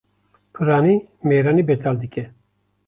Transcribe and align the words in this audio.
Piranî 0.53 0.95
mêranî 1.27 1.63
betal 1.69 1.95
dike 2.03 2.23